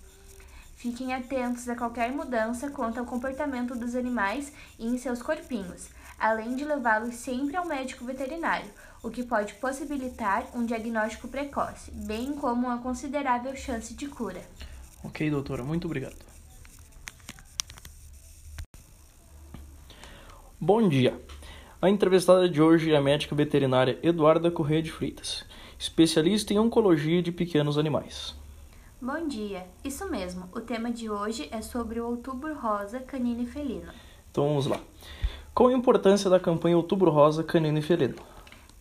Fiquem 0.75 1.13
atentos 1.13 1.70
a 1.70 1.75
qualquer 1.75 2.12
mudança 2.12 2.70
quanto 2.70 3.00
ao 3.00 3.05
comportamento 3.05 3.75
dos 3.75 3.96
animais 3.96 4.51
e 4.77 4.88
em 4.88 4.98
seus 4.98 5.22
corpinhos, 5.22 5.89
além 6.20 6.55
de 6.55 6.65
levá-los 6.65 7.15
sempre 7.15 7.55
ao 7.55 7.65
médico 7.65 8.03
veterinário, 8.03 8.70
o 9.01 9.10
que 9.10 9.24
pode 9.24 9.53
possibilitar 9.55 10.46
um 10.53 10.65
diagnóstico 10.65 11.27
precoce, 11.27 11.91
bem 11.91 12.34
como 12.34 12.67
uma 12.67 12.79
considerável 12.79 13.55
chance 13.55 13.93
de 13.93 14.08
cura. 14.08 14.41
Ok, 15.03 15.29
doutora, 15.29 15.63
muito 15.63 15.86
obrigado. 15.86 16.33
Bom 20.65 20.88
dia. 20.88 21.22
A 21.82 21.89
entrevistada 21.89 22.48
de 22.48 22.62
hoje 22.62 22.93
é 22.93 22.96
a 22.96 23.01
médica 23.01 23.36
veterinária 23.36 24.00
Eduarda 24.01 24.50
Corrêa 24.50 24.82
de 24.82 24.89
Freitas, 24.89 25.43
especialista 25.77 26.53
em 26.53 26.58
oncologia 26.58 27.22
de 27.22 27.34
pequenos 27.34 27.77
animais. 27.77 28.34
Bom 29.01 29.27
dia, 29.27 29.67
isso 29.84 30.10
mesmo. 30.10 30.48
O 30.53 30.62
tema 30.62 30.89
de 30.89 31.10
hoje 31.10 31.50
é 31.51 31.62
sobre 31.62 32.00
o 32.00 32.08
Outubro 32.08 32.55
Rosa 32.55 33.01
Canino 33.01 33.41
e 33.41 33.46
Felino. 33.46 33.91
Então 34.32 34.48
vamos 34.48 34.65
lá. 34.65 34.79
Qual 35.53 35.67
a 35.67 35.74
importância 35.74 36.29
da 36.29 36.39
campanha 36.39 36.77
Outubro 36.77 37.12
Rosa 37.12 37.43
Canino 37.43 37.79
e 37.79 37.82
Felino? 37.82 38.15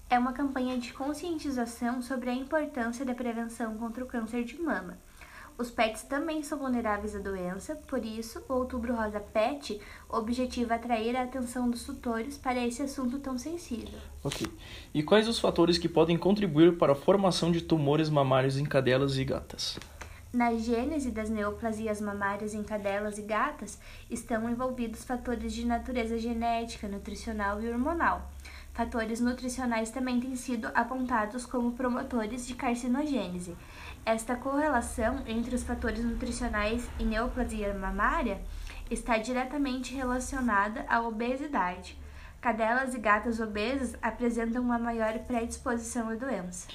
É 0.08 0.16
uma 0.16 0.32
campanha 0.32 0.78
de 0.78 0.92
conscientização 0.92 2.00
sobre 2.00 2.30
a 2.30 2.32
importância 2.32 3.04
da 3.04 3.12
prevenção 3.12 3.76
contra 3.76 4.04
o 4.04 4.06
câncer 4.06 4.44
de 4.44 4.56
mama. 4.62 4.98
Os 5.58 5.70
pets 5.70 6.02
também 6.02 6.42
são 6.42 6.58
vulneráveis 6.58 7.14
à 7.14 7.18
doença, 7.18 7.76
por 7.86 8.04
isso, 8.04 8.42
o 8.48 8.54
Outubro 8.54 8.94
Rosa 8.94 9.20
Pet 9.20 9.80
objetiva 10.08 10.74
atrair 10.74 11.16
a 11.16 11.22
atenção 11.22 11.70
dos 11.70 11.84
tutores 11.84 12.36
para 12.36 12.66
esse 12.66 12.82
assunto 12.82 13.18
tão 13.18 13.36
sensível. 13.38 13.98
Ok. 14.24 14.46
E 14.92 15.02
quais 15.02 15.28
os 15.28 15.38
fatores 15.38 15.78
que 15.78 15.88
podem 15.88 16.16
contribuir 16.16 16.78
para 16.78 16.92
a 16.92 16.96
formação 16.96 17.52
de 17.52 17.60
tumores 17.60 18.08
mamários 18.08 18.56
em 18.56 18.64
cadelas 18.64 19.16
e 19.16 19.24
gatas? 19.24 19.78
Na 20.32 20.54
gênese 20.54 21.10
das 21.10 21.28
neoplasias 21.28 22.00
mamárias 22.00 22.54
em 22.54 22.62
cadelas 22.62 23.18
e 23.18 23.22
gatas 23.22 23.78
estão 24.10 24.48
envolvidos 24.48 25.04
fatores 25.04 25.52
de 25.52 25.66
natureza 25.66 26.18
genética, 26.18 26.88
nutricional 26.88 27.60
e 27.60 27.68
hormonal. 27.68 28.30
Fatores 28.72 29.20
nutricionais 29.20 29.90
também 29.90 30.18
têm 30.18 30.34
sido 30.34 30.70
apontados 30.74 31.44
como 31.44 31.72
promotores 31.72 32.46
de 32.46 32.54
carcinogênese. 32.54 33.54
Esta 34.04 34.34
correlação 34.34 35.22
entre 35.26 35.54
os 35.54 35.62
fatores 35.62 36.04
nutricionais 36.04 36.88
e 36.98 37.04
neoplasia 37.04 37.72
mamária 37.72 38.40
está 38.90 39.16
diretamente 39.16 39.94
relacionada 39.94 40.84
à 40.88 41.00
obesidade. 41.00 41.96
Cadelas 42.40 42.94
e 42.94 42.98
gatas 42.98 43.38
obesas 43.38 43.96
apresentam 44.02 44.60
uma 44.60 44.78
maior 44.78 45.16
predisposição 45.20 46.08
à 46.08 46.16
doença. 46.16 46.66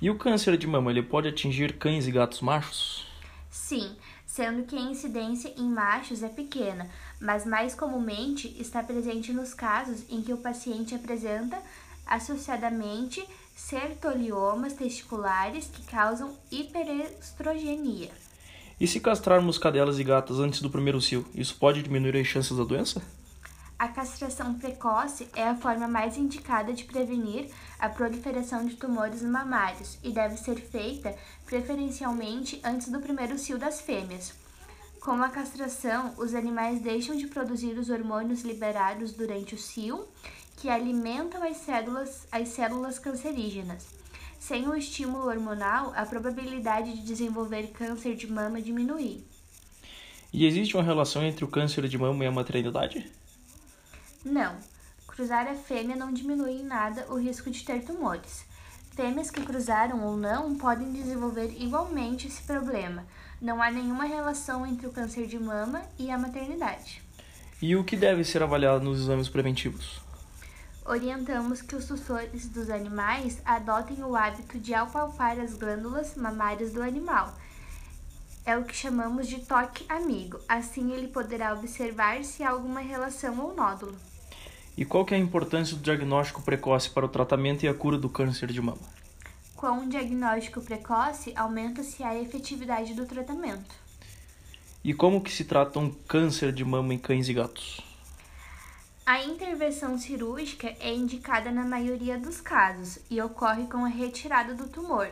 E 0.00 0.10
o 0.10 0.18
câncer 0.18 0.58
de 0.58 0.66
mama, 0.66 0.90
ele 0.90 1.02
pode 1.02 1.26
atingir 1.26 1.78
cães 1.78 2.06
e 2.06 2.12
gatos 2.12 2.42
machos? 2.42 3.08
Sim, 3.50 3.96
sendo 4.26 4.64
que 4.64 4.76
a 4.76 4.80
incidência 4.80 5.52
em 5.56 5.68
machos 5.70 6.22
é 6.22 6.28
pequena, 6.28 6.88
mas 7.18 7.46
mais 7.46 7.74
comumente 7.74 8.54
está 8.60 8.82
presente 8.82 9.32
nos 9.32 9.54
casos 9.54 10.04
em 10.10 10.20
que 10.20 10.34
o 10.34 10.36
paciente 10.36 10.94
apresenta 10.94 11.58
associadamente 12.06 13.26
sertoliomas 13.58 14.74
testiculares 14.74 15.66
que 15.66 15.82
causam 15.82 16.32
hiperestrogenia. 16.48 18.08
E 18.80 18.86
se 18.86 19.00
castrarmos 19.00 19.58
cadelas 19.58 19.98
e 19.98 20.04
gatas 20.04 20.38
antes 20.38 20.62
do 20.62 20.70
primeiro 20.70 21.00
cio, 21.00 21.26
isso 21.34 21.56
pode 21.56 21.82
diminuir 21.82 22.16
as 22.16 22.26
chances 22.26 22.56
da 22.56 22.62
doença? 22.62 23.02
A 23.76 23.88
castração 23.88 24.54
precoce 24.54 25.28
é 25.34 25.42
a 25.42 25.56
forma 25.56 25.88
mais 25.88 26.16
indicada 26.16 26.72
de 26.72 26.84
prevenir 26.84 27.50
a 27.80 27.88
proliferação 27.88 28.64
de 28.64 28.76
tumores 28.76 29.22
mamários 29.22 29.98
e 30.04 30.12
deve 30.12 30.36
ser 30.36 30.60
feita 30.60 31.14
preferencialmente 31.44 32.60
antes 32.64 32.88
do 32.88 33.00
primeiro 33.00 33.36
cio 33.36 33.58
das 33.58 33.80
fêmeas. 33.80 34.32
Com 35.00 35.22
a 35.22 35.28
castração, 35.28 36.14
os 36.16 36.34
animais 36.34 36.80
deixam 36.80 37.16
de 37.16 37.26
produzir 37.26 37.78
os 37.78 37.90
hormônios 37.90 38.42
liberados 38.42 39.12
durante 39.12 39.54
o 39.54 39.58
cio, 39.58 40.08
que 40.58 40.68
alimentam 40.68 41.40
as 41.42 41.56
células, 41.58 42.26
as 42.32 42.48
células 42.48 42.98
cancerígenas. 42.98 43.86
Sem 44.40 44.68
o 44.68 44.74
estímulo 44.74 45.28
hormonal, 45.28 45.92
a 45.94 46.04
probabilidade 46.04 46.94
de 46.94 47.02
desenvolver 47.02 47.68
câncer 47.68 48.16
de 48.16 48.26
mama 48.26 48.60
diminui. 48.60 49.24
E 50.32 50.44
existe 50.44 50.76
uma 50.76 50.82
relação 50.82 51.22
entre 51.22 51.44
o 51.44 51.48
câncer 51.48 51.86
de 51.88 51.96
mama 51.96 52.24
e 52.24 52.26
a 52.26 52.32
maternidade? 52.32 53.10
Não, 54.24 54.56
cruzar 55.06 55.46
a 55.46 55.54
fêmea 55.54 55.94
não 55.94 56.12
diminui 56.12 56.60
em 56.60 56.64
nada 56.64 57.06
o 57.08 57.16
risco 57.16 57.50
de 57.50 57.64
ter 57.64 57.84
tumores. 57.84 58.44
Fêmeas 58.96 59.30
que 59.30 59.40
cruzaram 59.40 60.04
ou 60.04 60.16
não 60.16 60.56
podem 60.56 60.92
desenvolver 60.92 61.54
igualmente 61.56 62.26
esse 62.26 62.42
problema. 62.42 63.06
Não 63.40 63.62
há 63.62 63.70
nenhuma 63.70 64.06
relação 64.06 64.66
entre 64.66 64.88
o 64.88 64.92
câncer 64.92 65.28
de 65.28 65.38
mama 65.38 65.82
e 65.96 66.10
a 66.10 66.18
maternidade. 66.18 67.00
E 67.62 67.76
o 67.76 67.84
que 67.84 67.96
deve 67.96 68.24
ser 68.24 68.42
avaliado 68.42 68.84
nos 68.84 69.00
exames 69.00 69.28
preventivos? 69.28 70.07
Orientamos 70.88 71.60
que 71.60 71.76
os 71.76 71.84
tutores 71.84 72.48
dos 72.48 72.70
animais 72.70 73.42
adotem 73.44 74.02
o 74.02 74.16
hábito 74.16 74.58
de 74.58 74.72
apalpar 74.72 75.38
as 75.38 75.52
glândulas 75.52 76.16
mamárias 76.16 76.72
do 76.72 76.82
animal. 76.82 77.36
É 78.46 78.56
o 78.56 78.64
que 78.64 78.74
chamamos 78.74 79.28
de 79.28 79.40
toque 79.40 79.84
amigo. 79.86 80.40
Assim 80.48 80.92
ele 80.92 81.08
poderá 81.08 81.52
observar 81.52 82.24
se 82.24 82.42
há 82.42 82.48
alguma 82.48 82.80
relação 82.80 83.38
ou 83.38 83.54
nódulo. 83.54 83.94
E 84.78 84.84
qual 84.86 85.04
que 85.04 85.12
é 85.12 85.18
a 85.18 85.20
importância 85.20 85.76
do 85.76 85.82
diagnóstico 85.82 86.40
precoce 86.40 86.88
para 86.88 87.04
o 87.04 87.10
tratamento 87.10 87.64
e 87.64 87.68
a 87.68 87.74
cura 87.74 87.98
do 87.98 88.08
câncer 88.08 88.50
de 88.50 88.62
mama? 88.62 88.80
Com 89.54 89.72
um 89.72 89.88
diagnóstico 89.90 90.62
precoce, 90.62 91.34
aumenta-se 91.36 92.02
a 92.02 92.18
efetividade 92.18 92.94
do 92.94 93.04
tratamento. 93.04 93.74
E 94.82 94.94
como 94.94 95.20
que 95.20 95.30
se 95.30 95.44
trata 95.44 95.78
um 95.78 95.90
câncer 95.90 96.50
de 96.50 96.64
mama 96.64 96.94
em 96.94 96.98
cães 96.98 97.28
e 97.28 97.34
gatos? 97.34 97.87
A 99.10 99.24
intervenção 99.24 99.96
cirúrgica 99.96 100.76
é 100.80 100.92
indicada 100.92 101.50
na 101.50 101.64
maioria 101.64 102.18
dos 102.18 102.42
casos 102.42 102.98
e 103.08 103.18
ocorre 103.22 103.66
com 103.66 103.82
a 103.82 103.88
retirada 103.88 104.52
do 104.52 104.68
tumor 104.68 105.08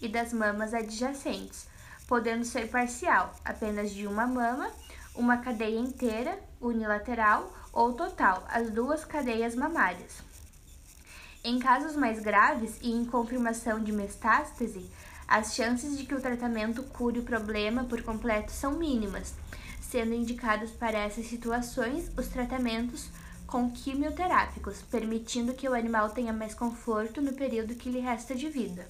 e 0.00 0.06
das 0.06 0.32
mamas 0.32 0.72
adjacentes, 0.72 1.66
podendo 2.06 2.44
ser 2.44 2.68
parcial, 2.68 3.34
apenas 3.44 3.90
de 3.90 4.06
uma 4.06 4.24
mama, 4.24 4.70
uma 5.16 5.38
cadeia 5.38 5.80
inteira, 5.80 6.38
unilateral 6.60 7.52
ou 7.72 7.92
total, 7.94 8.46
as 8.48 8.70
duas 8.70 9.04
cadeias 9.04 9.56
mamárias. 9.56 10.22
Em 11.42 11.58
casos 11.58 11.96
mais 11.96 12.20
graves 12.20 12.78
e 12.80 12.92
em 12.92 13.04
confirmação 13.04 13.82
de 13.82 13.90
metástase, 13.90 14.88
as 15.26 15.56
chances 15.56 15.98
de 15.98 16.06
que 16.06 16.14
o 16.14 16.20
tratamento 16.20 16.84
cure 16.84 17.18
o 17.18 17.24
problema 17.24 17.82
por 17.82 18.00
completo 18.02 18.52
são 18.52 18.78
mínimas, 18.78 19.34
sendo 19.80 20.14
indicados 20.14 20.70
para 20.70 21.00
essas 21.00 21.26
situações 21.26 22.12
os 22.16 22.28
tratamentos 22.28 23.10
com 23.50 23.68
quimioterápicos, 23.68 24.80
permitindo 24.82 25.52
que 25.52 25.68
o 25.68 25.74
animal 25.74 26.10
tenha 26.10 26.32
mais 26.32 26.54
conforto 26.54 27.20
no 27.20 27.32
período 27.32 27.74
que 27.74 27.90
lhe 27.90 27.98
resta 27.98 28.34
de 28.34 28.48
vida. 28.48 28.88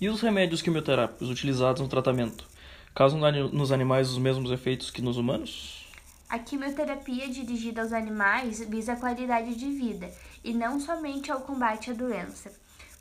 E 0.00 0.08
os 0.08 0.20
remédios 0.20 0.62
quimioterápicos 0.62 1.28
utilizados 1.28 1.82
no 1.82 1.88
tratamento 1.88 2.46
causam 2.94 3.20
nos 3.52 3.72
animais 3.72 4.08
os 4.08 4.18
mesmos 4.18 4.52
efeitos 4.52 4.90
que 4.90 5.02
nos 5.02 5.16
humanos? 5.16 5.84
A 6.28 6.38
quimioterapia 6.38 7.28
dirigida 7.28 7.82
aos 7.82 7.92
animais 7.92 8.60
visa 8.60 8.92
a 8.92 8.96
qualidade 8.96 9.56
de 9.56 9.70
vida 9.70 10.10
e 10.42 10.54
não 10.54 10.78
somente 10.78 11.30
ao 11.30 11.40
combate 11.40 11.90
à 11.90 11.94
doença. 11.94 12.52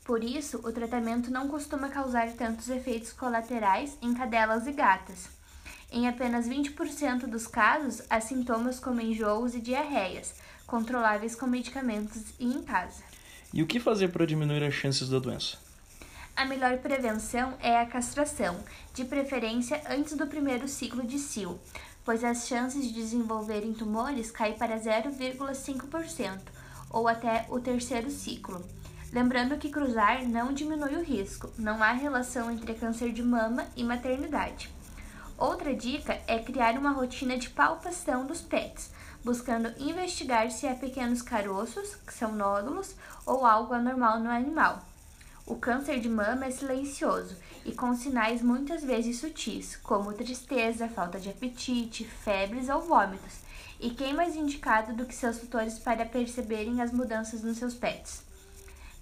Por 0.04 0.24
isso, 0.24 0.58
o 0.58 0.72
tratamento 0.72 1.32
não 1.32 1.48
costuma 1.48 1.90
causar 1.90 2.32
tantos 2.34 2.68
efeitos 2.70 3.14
colaterais 3.14 3.98
em 4.02 4.14
cadelas 4.14 4.68
e 4.68 4.72
gatas. 4.72 5.30
Em 5.92 6.08
apenas 6.08 6.48
20% 6.50 7.28
dos 7.28 7.46
casos, 7.46 8.02
há 8.10 8.20
sintomas 8.20 8.80
como 8.80 9.00
enjoos 9.00 9.54
e 9.54 9.62
diarreias, 9.62 10.34
controláveis 10.66 11.36
com 11.36 11.48
medicamentos 11.48 12.22
e 12.40 12.46
em 12.46 12.62
casa. 12.64 13.04
E 13.54 13.62
o 13.62 13.68
que 13.68 13.80
fazer 13.80 14.10
para 14.10 14.26
diminuir 14.26 14.64
as 14.64 14.74
chances 14.74 15.10
da 15.10 15.20
doença? 15.20 15.58
A 16.36 16.46
melhor 16.46 16.78
prevenção 16.80 17.54
é 17.62 17.80
a 17.80 17.86
castração, 17.86 18.60
de 18.94 19.06
preferência 19.06 19.82
antes 19.88 20.14
do 20.18 20.26
primeiro 20.26 20.68
ciclo 20.68 21.06
de 21.06 21.20
cio, 21.20 21.60
pois 22.04 22.24
as 22.24 22.48
chances 22.48 22.88
de 22.88 22.94
desenvolverem 22.94 23.74
tumores 23.74 24.32
caem 24.32 24.58
para 24.58 24.80
0,5% 24.80 26.40
ou 26.90 27.08
até 27.08 27.46
o 27.50 27.60
terceiro 27.60 28.10
ciclo. 28.10 28.64
Lembrando 29.12 29.58
que 29.58 29.70
cruzar 29.70 30.28
não 30.28 30.52
diminui 30.52 30.96
o 30.96 31.04
risco, 31.04 31.52
não 31.56 31.84
há 31.84 31.92
relação 31.92 32.50
entre 32.50 32.74
câncer 32.74 33.12
de 33.12 33.22
mama 33.22 33.68
e 33.76 33.84
maternidade. 33.84 34.72
Outra 35.38 35.76
dica 35.76 36.20
é 36.28 36.40
criar 36.40 36.78
uma 36.80 36.92
rotina 36.92 37.38
de 37.38 37.50
palpação 37.50 38.26
dos 38.26 38.42
pets, 38.42 38.92
buscando 39.24 39.74
investigar 39.80 40.52
se 40.52 40.68
há 40.68 40.76
pequenos 40.76 41.22
caroços, 41.22 41.96
que 41.96 42.14
são 42.14 42.32
nódulos, 42.34 42.96
ou 43.26 43.46
algo 43.46 43.74
anormal 43.74 44.20
no 44.20 44.30
animal. 44.30 44.84
O 45.46 45.56
câncer 45.56 46.00
de 46.00 46.08
mama 46.08 46.46
é 46.46 46.52
silencioso 46.52 47.36
e 47.66 47.74
com 47.74 47.94
sinais 47.96 48.42
muitas 48.42 48.84
vezes 48.84 49.20
sutis, 49.20 49.76
como 49.78 50.14
tristeza, 50.14 50.88
falta 50.88 51.20
de 51.20 51.30
apetite, 51.30 52.06
febres 52.06 52.70
ou 52.70 52.82
vômitos. 52.82 53.40
E 53.80 53.90
quem 53.90 54.14
mais 54.14 54.36
indicado 54.36 54.94
do 54.94 55.06
que 55.06 55.14
seus 55.14 55.40
tutores 55.40 55.78
para 55.78 56.06
perceberem 56.06 56.82
as 56.82 56.94
mudanças 56.94 57.44
nos 57.44 57.58
seus 57.58 57.74
pets? 57.74 58.24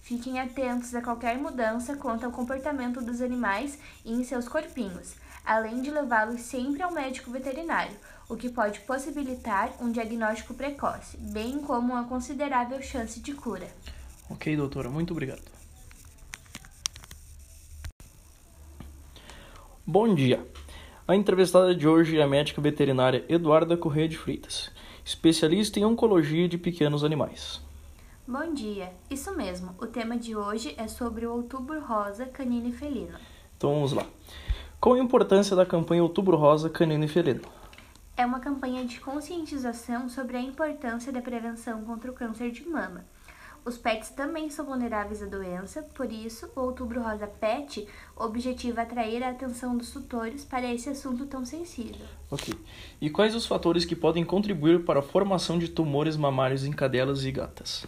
Fiquem 0.01 0.39
atentos 0.39 0.95
a 0.95 1.01
qualquer 1.01 1.37
mudança 1.37 1.95
quanto 1.95 2.25
ao 2.25 2.31
comportamento 2.31 3.01
dos 3.01 3.21
animais 3.21 3.77
e 4.03 4.11
em 4.11 4.23
seus 4.23 4.47
corpinhos, 4.47 5.13
além 5.45 5.81
de 5.81 5.91
levá-los 5.91 6.41
sempre 6.41 6.81
ao 6.81 6.91
médico 6.91 7.29
veterinário, 7.29 7.95
o 8.31 8.37
que 8.37 8.47
pode 8.47 8.79
possibilitar 8.81 9.73
um 9.81 9.91
diagnóstico 9.91 10.53
precoce, 10.53 11.17
bem 11.17 11.59
como 11.59 11.91
uma 11.91 12.05
considerável 12.05 12.81
chance 12.81 13.19
de 13.19 13.33
cura. 13.33 13.67
Ok, 14.29 14.55
doutora, 14.55 14.89
muito 14.89 15.11
obrigado. 15.11 15.41
Bom 19.85 20.15
dia. 20.15 20.47
A 21.05 21.13
entrevistada 21.13 21.75
de 21.75 21.85
hoje 21.85 22.17
é 22.17 22.23
a 22.23 22.27
médica 22.27 22.61
veterinária 22.61 23.25
Eduarda 23.27 23.75
Corrêa 23.75 24.07
de 24.07 24.17
Freitas, 24.17 24.71
especialista 25.03 25.77
em 25.77 25.83
oncologia 25.83 26.47
de 26.47 26.57
pequenos 26.57 27.03
animais. 27.03 27.61
Bom 28.25 28.53
dia, 28.53 28.93
isso 29.09 29.35
mesmo. 29.35 29.75
O 29.77 29.87
tema 29.87 30.15
de 30.15 30.37
hoje 30.37 30.73
é 30.77 30.87
sobre 30.87 31.25
o 31.25 31.33
outubro 31.33 31.81
rosa 31.81 32.25
canino 32.27 32.69
e 32.69 32.71
felino. 32.71 33.17
Então 33.57 33.73
vamos 33.73 33.91
lá. 33.91 34.05
Qual 34.79 34.95
a 34.95 34.99
importância 34.99 35.53
da 35.53 35.65
campanha 35.65 36.01
Outubro 36.01 36.35
Rosa 36.35 36.67
Canino 36.67 37.05
e 37.05 37.07
Felino? 37.07 37.60
É 38.21 38.25
uma 38.25 38.39
campanha 38.39 38.85
de 38.85 38.99
conscientização 38.99 40.07
sobre 40.07 40.37
a 40.37 40.39
importância 40.39 41.11
da 41.11 41.23
prevenção 41.23 41.83
contra 41.83 42.11
o 42.11 42.13
câncer 42.13 42.51
de 42.51 42.63
mama. 42.69 43.03
Os 43.65 43.79
pets 43.79 44.11
também 44.11 44.47
são 44.47 44.63
vulneráveis 44.63 45.23
à 45.23 45.25
doença, 45.25 45.81
por 45.95 46.11
isso, 46.11 46.47
o 46.55 46.59
Outubro 46.59 47.01
Rosa 47.01 47.25
Pet 47.25 47.87
objetiva 48.15 48.83
atrair 48.83 49.23
a 49.23 49.31
atenção 49.31 49.75
dos 49.75 49.89
tutores 49.89 50.45
para 50.45 50.71
esse 50.71 50.87
assunto 50.87 51.25
tão 51.25 51.43
sensível. 51.43 52.05
Ok. 52.29 52.53
E 53.01 53.09
quais 53.09 53.33
os 53.33 53.47
fatores 53.47 53.85
que 53.85 53.95
podem 53.95 54.23
contribuir 54.23 54.85
para 54.85 54.99
a 54.99 55.03
formação 55.03 55.57
de 55.57 55.67
tumores 55.67 56.15
mamários 56.15 56.63
em 56.63 56.71
cadelas 56.71 57.25
e 57.25 57.31
gatas? 57.31 57.87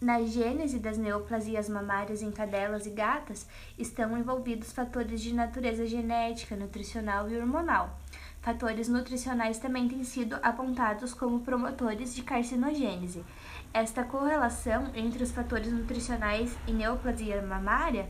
Na 0.00 0.22
gênese 0.22 0.78
das 0.78 0.96
neoplasias 0.96 1.68
mamárias 1.68 2.22
em 2.22 2.30
cadelas 2.30 2.86
e 2.86 2.90
gatas 2.90 3.48
estão 3.76 4.16
envolvidos 4.16 4.70
fatores 4.70 5.20
de 5.20 5.34
natureza 5.34 5.84
genética, 5.86 6.54
nutricional 6.54 7.28
e 7.28 7.36
hormonal. 7.36 7.98
Fatores 8.42 8.88
nutricionais 8.88 9.60
também 9.60 9.86
têm 9.86 10.02
sido 10.02 10.36
apontados 10.42 11.14
como 11.14 11.40
promotores 11.40 12.12
de 12.12 12.22
carcinogênese. 12.22 13.24
Esta 13.72 14.02
correlação 14.02 14.90
entre 14.96 15.22
os 15.22 15.30
fatores 15.30 15.72
nutricionais 15.72 16.58
e 16.66 16.72
neoplasia 16.72 17.40
mamária 17.40 18.08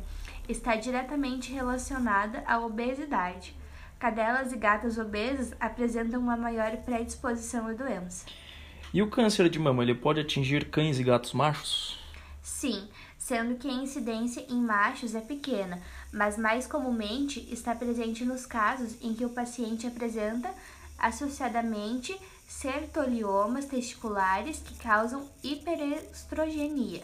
está 0.49 0.75
diretamente 0.75 1.53
relacionada 1.53 2.43
à 2.47 2.59
obesidade. 2.59 3.55
Cadelas 3.99 4.55
e 4.55 4.57
gatas 4.57 4.97
obesas 4.97 5.55
apresentam 5.61 6.19
uma 6.19 6.37
maior 6.37 6.79
predisposição 6.79 7.69
à 7.69 7.75
doença. 7.75 8.25
E 8.93 9.03
o 9.03 9.11
câncer 9.11 9.51
de 9.51 9.59
mama 9.59 9.83
ele 9.83 9.95
pode 9.95 10.19
atingir 10.19 10.71
cães 10.71 10.99
e 10.99 11.05
gatos 11.05 11.35
machos? 11.35 11.99
Sim, 12.41 12.89
sendo 13.25 13.55
que 13.55 13.69
a 13.69 13.73
incidência 13.73 14.45
em 14.49 14.61
machos 14.61 15.15
é 15.15 15.21
pequena, 15.21 15.81
mas 16.13 16.37
mais 16.37 16.67
comumente 16.67 17.47
está 17.53 17.73
presente 17.73 18.25
nos 18.25 18.45
casos 18.45 18.97
em 19.01 19.15
que 19.15 19.25
o 19.25 19.31
paciente 19.31 19.87
apresenta 19.87 20.51
associadamente 20.99 22.17
sertoliomas 22.49 23.67
testiculares 23.67 24.59
que 24.59 24.75
causam 24.75 25.29
hiperestrogenia. 25.43 27.03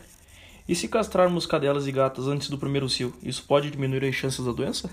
E 0.68 0.74
se 0.74 0.88
castrarmos 0.88 1.46
cadelas 1.46 1.86
e 1.86 1.92
gatas 1.92 2.26
antes 2.26 2.50
do 2.50 2.58
primeiro 2.58 2.88
cio, 2.88 3.14
isso 3.22 3.44
pode 3.46 3.70
diminuir 3.70 4.04
as 4.04 4.14
chances 4.14 4.44
da 4.44 4.52
doença? 4.52 4.90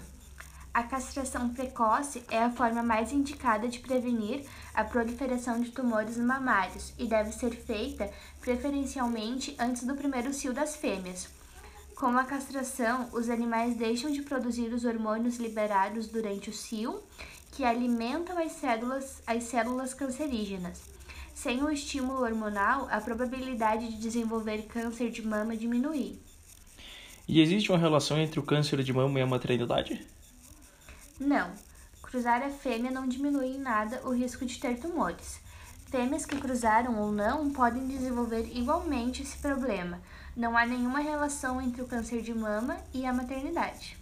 A 0.75 0.84
castração 0.84 1.53
precoce 1.53 2.22
é 2.29 2.38
a 2.38 2.51
forma 2.51 2.84
mais 2.84 3.13
indicada 3.13 3.65
de 3.65 3.79
prevenir 3.79 4.44
a 4.74 4.84
proliferação 4.84 5.62
de 5.62 5.72
tumores 5.72 6.17
mamários 6.17 6.94
e 7.00 7.08
deve 7.08 7.32
ser 7.32 7.51
feita 7.51 8.12
preferencialmente 8.41 9.55
antes 9.58 9.86
do 9.86 9.96
primeiro 9.96 10.34
cio 10.34 10.51
das 10.51 10.75
fêmeas. 10.75 11.29
Com 11.96 12.08
a 12.17 12.25
castração, 12.25 13.08
os 13.13 13.29
animais 13.29 13.77
deixam 13.77 14.12
de 14.12 14.22
produzir 14.22 14.74
os 14.74 14.84
hormônios 14.84 15.38
liberados 15.38 16.10
durante 16.10 16.50
o 16.50 16.53
cio 16.53 17.01
que 17.53 17.63
alimentam 17.63 18.38
as 18.38 18.51
células, 18.51 19.24
as 19.25 19.44
células 19.44 19.94
cancerígenas. 19.94 20.82
Sem 21.34 21.63
o 21.63 21.72
estímulo 21.72 22.22
hormonal, 22.22 22.89
a 22.91 23.00
probabilidade 23.00 23.91
de 23.91 23.98
desenvolver 23.98 24.63
câncer 24.63 25.10
de 25.10 25.25
mama 25.25 25.55
diminui. 25.55 26.20
E 27.25 27.39
existe 27.39 27.72
uma 27.72 27.79
relação 27.79 28.20
entre 28.20 28.41
o 28.41 28.44
câncer 28.44 28.84
de 28.84 28.91
mama 28.91 29.20
e 29.20 29.22
a 29.22 29.25
maternidade? 29.25 30.05
Não. 31.19 31.51
Cruzar 32.01 32.41
a 32.43 32.50
fêmea 32.50 32.91
não 32.91 33.07
diminui 33.07 33.48
em 33.48 33.60
nada 33.60 34.01
o 34.05 34.13
risco 34.13 34.45
de 34.45 34.60
ter 34.60 34.79
tumores. 34.79 35.39
Fêmeas 35.88 36.25
que 36.25 36.38
cruzaram 36.38 37.00
ou 37.00 37.12
não 37.12 37.50
podem 37.51 37.88
desenvolver 37.88 38.50
igualmente 38.55 39.22
esse 39.22 39.38
problema. 39.38 40.00
Não 40.36 40.57
há 40.57 40.65
nenhuma 40.65 41.00
relação 41.00 41.62
entre 41.62 41.81
o 41.81 41.88
câncer 41.88 42.22
de 42.22 42.34
mama 42.34 42.77
e 42.93 43.05
a 43.05 43.13
maternidade. 43.13 43.98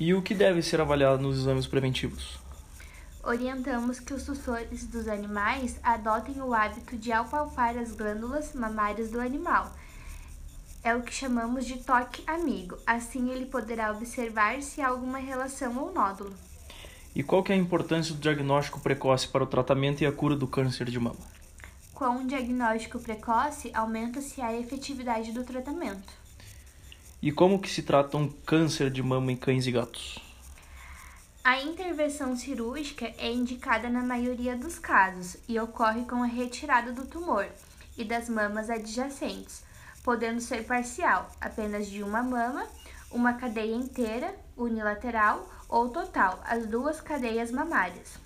E 0.00 0.14
o 0.14 0.22
que 0.22 0.34
deve 0.34 0.62
ser 0.62 0.80
avaliado 0.80 1.22
nos 1.22 1.38
exames 1.38 1.66
preventivos? 1.66 2.38
orientamos 3.28 4.00
que 4.00 4.14
os 4.14 4.24
tutores 4.24 4.86
dos 4.86 5.06
animais 5.06 5.78
adotem 5.82 6.40
o 6.40 6.54
hábito 6.54 6.96
de 6.96 7.12
apalpar 7.12 7.76
as 7.76 7.92
glândulas 7.92 8.54
mamárias 8.54 9.10
do 9.10 9.20
animal. 9.20 9.70
É 10.82 10.96
o 10.96 11.02
que 11.02 11.12
chamamos 11.12 11.66
de 11.66 11.76
toque 11.78 12.22
amigo. 12.26 12.78
Assim 12.86 13.30
ele 13.30 13.44
poderá 13.44 13.92
observar 13.92 14.62
se 14.62 14.80
há 14.80 14.88
alguma 14.88 15.18
relação 15.18 15.76
ou 15.76 15.92
nódulo. 15.92 16.32
E 17.18 17.22
qual 17.24 17.42
que 17.42 17.50
é 17.50 17.56
a 17.56 17.58
importância 17.58 18.14
do 18.14 18.20
diagnóstico 18.20 18.78
precoce 18.78 19.26
para 19.26 19.42
o 19.42 19.46
tratamento 19.46 20.02
e 20.02 20.06
a 20.06 20.12
cura 20.12 20.36
do 20.36 20.46
câncer 20.46 20.88
de 20.88 21.00
mama? 21.00 21.18
Com 21.92 22.10
um 22.10 22.24
diagnóstico 22.24 23.00
precoce, 23.00 23.72
aumenta-se 23.74 24.40
a 24.40 24.56
efetividade 24.56 25.32
do 25.32 25.42
tratamento. 25.42 26.12
E 27.20 27.32
como 27.32 27.58
que 27.58 27.68
se 27.68 27.82
trata 27.82 28.16
um 28.16 28.28
câncer 28.28 28.88
de 28.88 29.02
mama 29.02 29.32
em 29.32 29.36
cães 29.36 29.66
e 29.66 29.72
gatos? 29.72 30.20
A 31.42 31.60
intervenção 31.60 32.36
cirúrgica 32.36 33.12
é 33.18 33.32
indicada 33.32 33.90
na 33.90 34.04
maioria 34.04 34.56
dos 34.56 34.78
casos 34.78 35.38
e 35.48 35.58
ocorre 35.58 36.04
com 36.04 36.22
a 36.22 36.26
retirada 36.26 36.92
do 36.92 37.04
tumor 37.04 37.48
e 37.96 38.04
das 38.04 38.28
mamas 38.28 38.70
adjacentes, 38.70 39.64
podendo 40.04 40.40
ser 40.40 40.64
parcial, 40.64 41.28
apenas 41.40 41.88
de 41.88 42.00
uma 42.00 42.22
mama, 42.22 42.64
uma 43.10 43.32
cadeia 43.32 43.74
inteira, 43.74 44.32
unilateral 44.56 45.57
ou 45.68 45.90
total, 45.90 46.40
as 46.44 46.66
duas 46.66 47.00
cadeias 47.00 47.50
mamárias. 47.50 48.18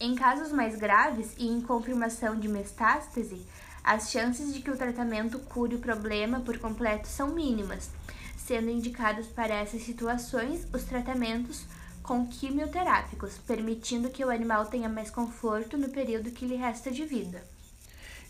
Em 0.00 0.14
casos 0.14 0.52
mais 0.52 0.76
graves 0.76 1.34
e 1.38 1.48
em 1.48 1.60
confirmação 1.60 2.38
de 2.38 2.46
metástase, 2.46 3.44
as 3.82 4.10
chances 4.10 4.52
de 4.52 4.60
que 4.60 4.70
o 4.70 4.76
tratamento 4.76 5.38
cure 5.38 5.76
o 5.76 5.80
problema 5.80 6.40
por 6.40 6.58
completo 6.58 7.08
são 7.08 7.28
mínimas, 7.28 7.90
sendo 8.36 8.70
indicados 8.70 9.26
para 9.26 9.54
essas 9.54 9.82
situações 9.82 10.66
os 10.72 10.84
tratamentos 10.84 11.64
com 12.02 12.26
quimioterápicos, 12.26 13.38
permitindo 13.38 14.08
que 14.08 14.24
o 14.24 14.30
animal 14.30 14.66
tenha 14.66 14.88
mais 14.88 15.10
conforto 15.10 15.76
no 15.76 15.88
período 15.88 16.30
que 16.30 16.46
lhe 16.46 16.56
resta 16.56 16.90
de 16.90 17.04
vida. 17.04 17.42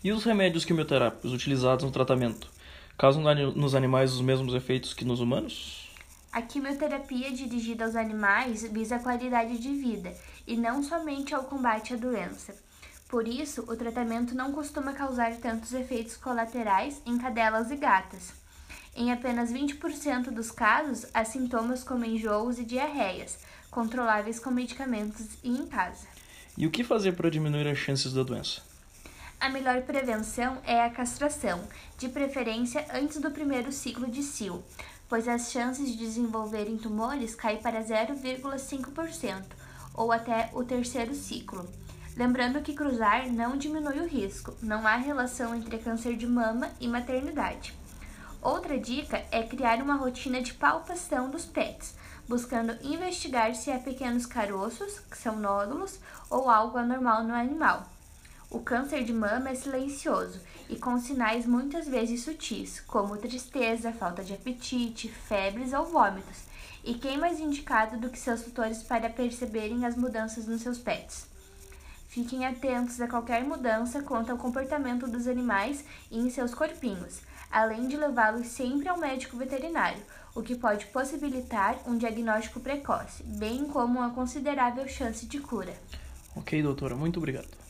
E 0.03 0.11
os 0.11 0.23
remédios 0.23 0.65
quimioterápicos 0.65 1.31
utilizados 1.33 1.85
no 1.85 1.91
tratamento 1.91 2.49
causam 2.97 3.23
nos 3.55 3.75
animais 3.75 4.11
os 4.11 4.21
mesmos 4.21 4.53
efeitos 4.53 4.93
que 4.93 5.05
nos 5.05 5.19
humanos? 5.19 5.78
A 6.31 6.43
quimioterapia 6.43 7.31
dirigida 7.31 7.85
aos 7.85 7.95
animais 7.95 8.63
visa 8.63 8.97
a 8.97 8.99
qualidade 8.99 9.57
de 9.57 9.73
vida 9.73 10.13
e 10.45 10.55
não 10.55 10.83
somente 10.83 11.33
ao 11.33 11.43
combate 11.43 11.93
à 11.93 11.97
doença. 11.97 12.55
Por 13.07 13.27
isso, 13.27 13.63
o 13.63 13.75
tratamento 13.75 14.35
não 14.35 14.51
costuma 14.51 14.93
causar 14.93 15.35
tantos 15.37 15.73
efeitos 15.73 16.15
colaterais 16.15 17.01
em 17.03 17.17
cadelas 17.17 17.71
e 17.71 17.75
gatas. 17.75 18.31
Em 18.95 19.11
apenas 19.11 19.51
20% 19.51 20.29
dos 20.29 20.51
casos, 20.51 21.07
há 21.15 21.25
sintomas 21.25 21.83
como 21.83 22.05
enjoos 22.05 22.59
e 22.59 22.63
diarreias, 22.63 23.39
controláveis 23.71 24.39
com 24.39 24.51
medicamentos 24.51 25.25
e 25.43 25.49
em 25.49 25.65
casa. 25.65 26.07
E 26.55 26.67
o 26.67 26.71
que 26.71 26.83
fazer 26.83 27.13
para 27.13 27.31
diminuir 27.31 27.67
as 27.67 27.77
chances 27.77 28.13
da 28.13 28.21
doença? 28.21 28.61
A 29.39 29.49
melhor 29.49 29.81
prevenção 29.83 30.57
é 30.65 30.83
a 30.83 30.89
castração, 30.89 31.63
de 31.97 32.09
preferência 32.09 32.85
antes 32.93 33.21
do 33.21 33.31
primeiro 33.31 33.71
ciclo 33.71 34.05
de 34.11 34.21
cio, 34.21 34.61
pois 35.09 35.27
as 35.27 35.51
chances 35.51 35.89
de 35.89 35.97
desenvolverem 35.97 36.77
tumores 36.77 37.35
caem 37.35 37.57
para 37.57 37.83
0,5% 37.83 39.43
ou 39.93 40.11
até 40.11 40.49
o 40.53 40.63
terceiro 40.63 41.13
ciclo. 41.15 41.67
Lembrando 42.15 42.61
que 42.61 42.73
cruzar 42.73 43.27
não 43.31 43.57
diminui 43.57 43.99
o 43.99 44.07
risco, 44.07 44.53
não 44.61 44.85
há 44.85 44.95
relação 44.95 45.55
entre 45.55 45.77
câncer 45.79 46.15
de 46.15 46.27
mama 46.27 46.69
e 46.79 46.87
maternidade. 46.87 47.73
Outra 48.41 48.79
dica 48.79 49.25
é 49.31 49.43
criar 49.43 49.81
uma 49.81 49.95
rotina 49.95 50.41
de 50.41 50.53
palpação 50.53 51.29
dos 51.29 51.45
pets, 51.45 51.95
buscando 52.27 52.77
investigar 52.81 53.53
se 53.55 53.71
há 53.71 53.79
pequenos 53.79 54.25
caroços, 54.25 54.99
que 54.99 55.17
são 55.17 55.35
nódulos, 55.35 55.99
ou 56.29 56.49
algo 56.49 56.77
anormal 56.77 57.23
no 57.23 57.33
animal. 57.33 57.85
O 58.51 58.59
câncer 58.59 59.03
de 59.03 59.13
mama 59.13 59.49
é 59.49 59.53
silencioso 59.53 60.41
e 60.67 60.75
com 60.75 60.99
sinais 60.99 61.45
muitas 61.45 61.87
vezes 61.87 62.23
sutis, 62.23 62.79
como 62.79 63.15
tristeza, 63.15 63.91
falta 63.91 64.23
de 64.23 64.33
apetite, 64.33 65.07
febres 65.07 65.71
ou 65.71 65.85
vômitos. 65.85 66.45
E 66.83 66.95
quem 66.95 67.15
mais 67.15 67.39
indicado 67.39 67.99
do 67.99 68.09
que 68.09 68.17
seus 68.17 68.41
tutores 68.41 68.81
para 68.81 69.07
perceberem 69.07 69.85
as 69.85 69.95
mudanças 69.95 70.47
nos 70.47 70.63
seus 70.63 70.79
pets? 70.79 71.27
Fiquem 72.07 72.43
atentos 72.43 72.99
a 72.99 73.07
qualquer 73.07 73.43
mudança 73.43 74.01
quanto 74.01 74.31
ao 74.31 74.37
comportamento 74.37 75.07
dos 75.07 75.27
animais 75.27 75.85
e 76.09 76.17
em 76.17 76.31
seus 76.31 76.51
corpinhos, 76.55 77.21
além 77.51 77.87
de 77.87 77.97
levá-los 77.97 78.47
sempre 78.47 78.89
ao 78.89 78.97
médico 78.97 79.37
veterinário, 79.37 80.01
o 80.33 80.41
que 80.41 80.55
pode 80.55 80.87
possibilitar 80.87 81.77
um 81.85 81.95
diagnóstico 81.95 82.59
precoce, 82.59 83.21
bem 83.21 83.65
como 83.65 83.99
uma 83.99 84.09
considerável 84.09 84.87
chance 84.87 85.27
de 85.27 85.39
cura. 85.39 85.73
Ok, 86.35 86.63
doutora, 86.63 86.95
muito 86.95 87.17
obrigado. 87.17 87.68